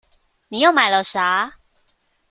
[0.47, 1.59] 你又買了啥？